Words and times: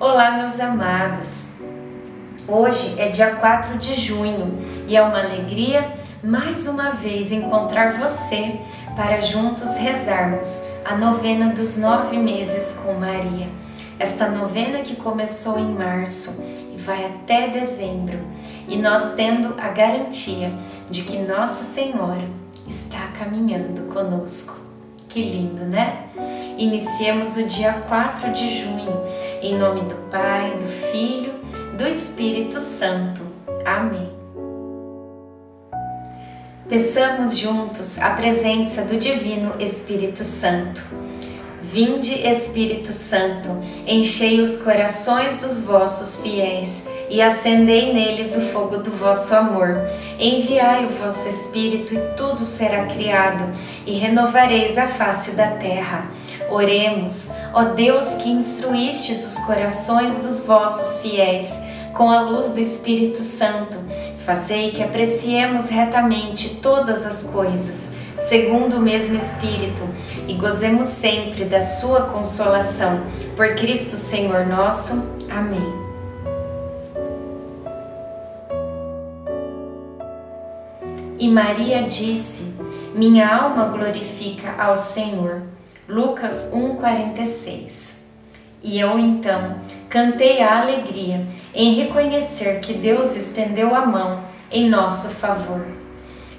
Olá, 0.00 0.32
meus 0.32 0.58
amados. 0.58 1.50
Hoje 2.48 2.96
é 2.98 3.10
dia 3.10 3.36
4 3.36 3.78
de 3.78 3.94
junho 3.94 4.58
e 4.88 4.96
é 4.96 5.00
uma 5.00 5.20
alegria 5.20 5.92
mais 6.20 6.66
uma 6.66 6.90
vez 6.90 7.30
encontrar 7.30 7.92
você 7.92 8.58
para 8.96 9.20
juntos 9.20 9.76
rezarmos 9.76 10.58
a 10.84 10.96
novena 10.96 11.54
dos 11.54 11.76
nove 11.76 12.18
meses 12.18 12.76
com 12.84 12.94
Maria. 12.94 13.48
Esta 13.96 14.28
novena 14.28 14.80
que 14.80 14.96
começou 14.96 15.60
em 15.60 15.72
março 15.72 16.42
e 16.74 16.76
vai 16.76 17.06
até 17.06 17.46
dezembro, 17.46 18.18
e 18.66 18.76
nós 18.76 19.14
tendo 19.14 19.54
a 19.60 19.68
garantia 19.68 20.52
de 20.90 21.02
que 21.02 21.18
Nossa 21.18 21.62
Senhora 21.62 22.28
está 22.66 23.06
caminhando 23.16 23.92
conosco. 23.92 24.58
Que 25.08 25.22
lindo, 25.22 25.64
né? 25.64 26.08
Iniciemos 26.58 27.36
o 27.36 27.44
dia 27.44 27.72
4 27.88 28.32
de 28.32 28.60
junho, 28.60 29.03
em 29.44 29.58
nome 29.58 29.82
do 29.82 29.94
Pai, 30.10 30.56
do 30.58 30.90
Filho, 30.90 31.34
do 31.76 31.86
Espírito 31.86 32.58
Santo. 32.58 33.20
Amém. 33.66 34.10
Peçamos 36.66 37.36
juntos 37.36 37.98
a 37.98 38.10
presença 38.10 38.80
do 38.82 38.96
Divino 38.96 39.52
Espírito 39.60 40.24
Santo. 40.24 40.82
Vinde, 41.62 42.26
Espírito 42.26 42.94
Santo, 42.94 43.50
enchei 43.86 44.40
os 44.40 44.62
corações 44.62 45.36
dos 45.38 45.62
vossos 45.62 46.22
fiéis 46.22 46.84
e 47.10 47.20
acendei 47.20 47.92
neles 47.92 48.36
o 48.36 48.40
fogo 48.50 48.78
do 48.78 48.90
vosso 48.92 49.34
amor. 49.34 49.82
Enviai 50.18 50.86
o 50.86 50.90
vosso 50.90 51.28
Espírito 51.28 51.94
e 51.94 51.98
tudo 52.16 52.44
será 52.44 52.86
criado, 52.86 53.44
e 53.86 53.92
renovareis 53.92 54.78
a 54.78 54.86
face 54.86 55.32
da 55.32 55.48
terra. 55.48 56.08
Oremos, 56.50 57.30
ó 57.54 57.66
Deus 57.66 58.08
que 58.14 58.28
instruístes 58.28 59.24
os 59.24 59.38
corações 59.44 60.18
dos 60.18 60.44
vossos 60.44 61.00
fiéis 61.00 61.48
com 61.94 62.10
a 62.10 62.22
luz 62.22 62.50
do 62.50 62.58
Espírito 62.58 63.18
Santo, 63.18 63.78
fazei 64.26 64.72
que 64.72 64.82
apreciemos 64.82 65.68
retamente 65.68 66.56
todas 66.56 67.06
as 67.06 67.22
coisas, 67.22 67.92
segundo 68.18 68.78
o 68.78 68.80
mesmo 68.80 69.16
Espírito, 69.16 69.82
e 70.26 70.34
gozemos 70.34 70.88
sempre 70.88 71.44
da 71.44 71.62
sua 71.62 72.06
consolação. 72.06 73.00
Por 73.36 73.54
Cristo 73.54 73.96
Senhor 73.96 74.44
nosso. 74.46 74.94
Amém. 75.30 75.84
E 81.18 81.28
Maria 81.28 81.84
disse: 81.84 82.52
Minha 82.94 83.28
alma 83.28 83.66
glorifica 83.66 84.54
ao 84.58 84.76
Senhor. 84.76 85.42
Lucas 85.86 86.50
1:46. 86.54 87.94
E 88.62 88.80
eu 88.80 88.98
então 88.98 89.56
cantei 89.90 90.40
a 90.40 90.62
alegria 90.62 91.26
em 91.54 91.74
reconhecer 91.74 92.60
que 92.60 92.72
Deus 92.72 93.14
estendeu 93.14 93.74
a 93.74 93.84
mão 93.84 94.24
em 94.50 94.70
nosso 94.70 95.10
favor. 95.10 95.66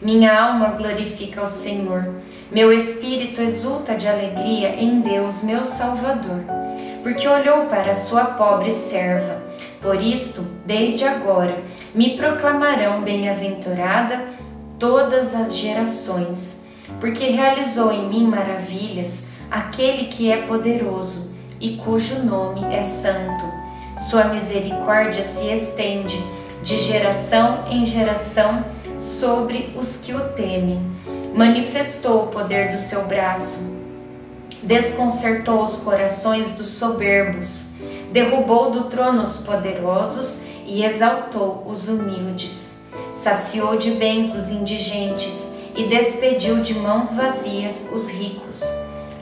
Minha 0.00 0.34
alma 0.34 0.68
glorifica 0.68 1.42
ao 1.42 1.48
Senhor, 1.48 2.14
meu 2.50 2.72
espírito 2.72 3.42
exulta 3.42 3.94
de 3.94 4.08
alegria 4.08 4.76
em 4.76 5.00
Deus, 5.00 5.42
meu 5.42 5.62
Salvador, 5.62 6.40
porque 7.02 7.28
olhou 7.28 7.66
para 7.66 7.92
sua 7.92 8.24
pobre 8.24 8.72
serva. 8.72 9.42
Por 9.82 10.00
isto, 10.00 10.40
desde 10.64 11.04
agora, 11.04 11.62
me 11.94 12.16
proclamarão 12.16 13.02
bem-aventurada 13.02 14.24
todas 14.78 15.34
as 15.34 15.54
gerações, 15.54 16.64
porque 16.98 17.26
realizou 17.26 17.92
em 17.92 18.08
mim 18.08 18.26
maravilhas 18.26 19.24
aquele 19.54 20.06
que 20.06 20.32
é 20.32 20.38
poderoso 20.38 21.32
e 21.60 21.76
cujo 21.76 22.18
nome 22.24 22.64
é 22.74 22.82
santo. 22.82 23.44
Sua 24.10 24.24
misericórdia 24.24 25.24
se 25.24 25.46
estende 25.46 26.20
de 26.62 26.78
geração 26.78 27.66
em 27.70 27.84
geração 27.84 28.64
sobre 28.98 29.72
os 29.78 29.98
que 29.98 30.12
o 30.12 30.28
temem. 30.30 30.84
Manifestou 31.32 32.24
o 32.24 32.26
poder 32.26 32.70
do 32.70 32.78
seu 32.78 33.06
braço, 33.06 33.60
desconcertou 34.62 35.62
os 35.62 35.76
corações 35.76 36.52
dos 36.52 36.68
soberbos, 36.68 37.70
derrubou 38.12 38.72
do 38.72 38.84
trono 38.84 39.22
os 39.22 39.36
poderosos 39.36 40.42
e 40.66 40.84
exaltou 40.84 41.64
os 41.66 41.88
humildes 41.88 42.74
saciou 43.12 43.76
de 43.78 43.92
bens 43.92 44.34
os 44.34 44.50
indigentes 44.50 45.50
e 45.74 45.84
despediu 45.84 46.60
de 46.60 46.74
mãos 46.74 47.14
vazias 47.14 47.88
os 47.92 48.10
ricos. 48.10 48.60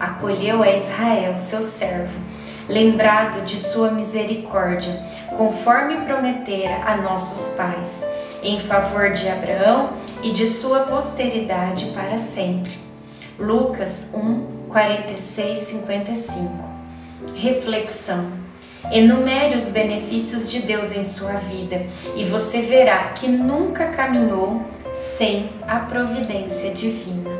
Acolheu 0.00 0.62
a 0.62 0.70
Israel, 0.74 1.36
seu 1.36 1.62
servo, 1.62 2.18
lembrado 2.66 3.44
de 3.44 3.58
sua 3.58 3.90
misericórdia, 3.90 4.98
conforme 5.36 5.98
prometera 6.06 6.82
a 6.86 6.96
nossos 6.96 7.54
pais, 7.54 8.02
em 8.42 8.58
favor 8.60 9.10
de 9.12 9.28
Abraão 9.28 9.90
e 10.22 10.32
de 10.32 10.46
sua 10.46 10.80
posteridade 10.80 11.92
para 11.94 12.16
sempre. 12.16 12.72
Lucas 13.38 14.12
1, 14.14 14.68
46, 14.70 15.58
55. 15.68 16.64
Reflexão 17.36 18.40
Enumere 18.90 19.56
os 19.56 19.68
benefícios 19.68 20.50
de 20.50 20.60
Deus 20.60 20.96
em 20.96 21.04
sua 21.04 21.34
vida 21.34 21.86
e 22.16 22.24
você 22.24 22.62
verá 22.62 23.12
que 23.12 23.28
nunca 23.28 23.86
caminhou 23.88 24.62
sem 24.94 25.50
a 25.68 25.80
providência 25.80 26.72
divina. 26.72 27.39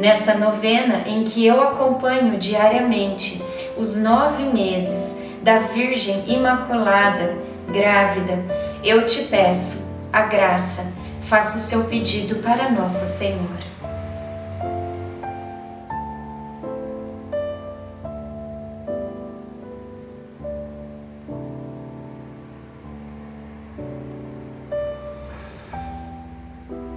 Nesta 0.00 0.34
novena 0.34 1.02
em 1.06 1.24
que 1.24 1.46
eu 1.46 1.60
acompanho 1.62 2.38
diariamente 2.38 3.42
os 3.76 3.98
nove 3.98 4.44
meses 4.44 5.14
da 5.42 5.58
Virgem 5.58 6.24
Imaculada, 6.26 7.36
grávida, 7.68 8.38
eu 8.82 9.04
te 9.04 9.24
peço 9.24 9.90
a 10.10 10.22
graça, 10.22 10.86
faça 11.20 11.58
o 11.58 11.60
seu 11.60 11.84
pedido 11.84 12.36
para 12.36 12.70
Nossa 12.70 13.04
Senhora. 13.04 13.60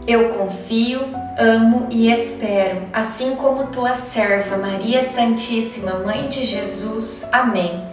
Eu 0.05 0.33
confio, 0.33 0.99
amo 1.37 1.87
e 1.89 2.11
espero, 2.11 2.81
assim 2.91 3.35
como 3.35 3.67
tua 3.67 3.95
serva 3.95 4.57
Maria 4.57 5.01
Santíssima, 5.03 5.99
Mãe 5.99 6.27
de 6.27 6.43
Jesus. 6.43 7.27
Amém. 7.31 7.92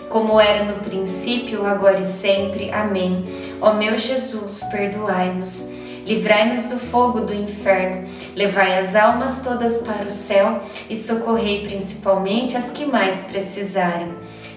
como 0.11 0.39
era 0.39 0.65
no 0.65 0.79
princípio, 0.81 1.65
agora 1.65 1.99
e 1.99 2.05
sempre. 2.05 2.71
Amém. 2.71 3.25
Ó 3.59 3.73
meu 3.73 3.97
Jesus, 3.97 4.63
perdoai-nos. 4.65 5.71
Livrai-nos 6.05 6.65
do 6.65 6.79
fogo 6.79 7.21
do 7.21 7.33
inferno, 7.33 8.07
levai 8.35 8.79
as 8.79 8.95
almas 8.95 9.43
todas 9.43 9.77
para 9.83 10.05
o 10.05 10.09
céu 10.09 10.59
e 10.89 10.95
socorrei 10.95 11.65
principalmente 11.65 12.57
as 12.57 12.71
que 12.71 12.85
mais 12.85 13.21
precisarem. 13.21 14.11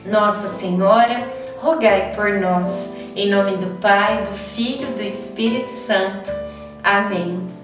Nossa 0.07 0.49
Senhora, 0.49 1.29
rogai 1.61 2.13
por 2.15 2.41
nós. 2.41 2.91
Em 3.15 3.31
nome 3.31 3.59
do 3.59 3.79
Pai, 3.79 4.23
do 4.23 4.35
Filho 4.35 4.89
e 4.89 4.95
do 4.95 5.03
Espírito 5.03 5.71
Santo. 5.71 6.33
Amém. 6.83 7.64